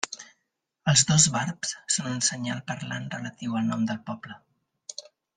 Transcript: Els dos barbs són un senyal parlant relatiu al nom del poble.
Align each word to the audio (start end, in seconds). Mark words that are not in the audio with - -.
Els 0.91 1.01
dos 1.09 1.25
barbs 1.35 1.75
són 1.95 2.07
un 2.13 2.23
senyal 2.29 2.63
parlant 2.71 3.05
relatiu 3.15 3.57
al 3.59 3.69
nom 3.73 3.85
del 3.91 4.01
poble. 4.09 4.39